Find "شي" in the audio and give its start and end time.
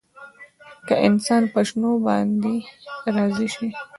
3.55-3.69